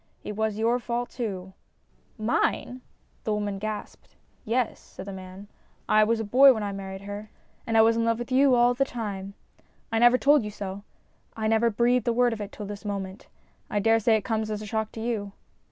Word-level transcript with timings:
It 0.23 0.35
was 0.35 0.57
your 0.57 0.79
fault 0.79 1.11
too."" 1.11 1.53
Mine?" 2.17 2.81
the 3.23 3.35
woman 3.35 3.59
gasped. 3.59 4.15
"Yes," 4.43 4.79
said 4.79 5.05
the 5.05 5.13
man. 5.13 5.47
"I 5.87 6.03
was 6.03 6.19
a 6.19 6.23
boy 6.23 6.55
when 6.55 6.63
I 6.63 6.71
married 6.71 7.01
her, 7.01 7.29
and 7.67 7.77
I 7.77 7.83
was 7.83 7.97
in 7.97 8.03
love 8.03 8.17
with 8.17 8.31
you 8.31 8.55
all 8.55 8.73
the 8.73 8.83
244 8.83 9.29
STORIES 9.29 9.29
IN 9.29 9.33
GREY 9.57 9.89
time. 9.91 9.95
I 9.95 10.03
never 10.03 10.17
told 10.17 10.43
you 10.43 10.49
so 10.49 10.83
I 11.37 11.47
never 11.47 11.69
breathed 11.69 12.07
a 12.07 12.13
word 12.13 12.33
of 12.33 12.41
it 12.41 12.51
till 12.51 12.65
this 12.65 12.83
moment. 12.83 13.27
I 13.69 13.77
daresay 13.79 14.15
it 14.15 14.23
comes 14.25 14.49
as 14.49 14.63
a 14.63 14.65
shock 14.65 14.91
to 14.93 14.99
you." 14.99 15.33